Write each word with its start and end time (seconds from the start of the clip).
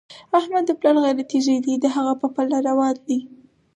احمد 0.39 0.63
د 0.67 0.71
پلار 0.79 0.97
غیرتي 1.03 1.39
زوی 1.45 1.59
دی، 1.65 1.73
د 1.79 1.85
هغه 1.95 2.13
په 2.21 2.27
پله 2.35 2.57
روان 2.69 2.95
دی. 3.07 3.19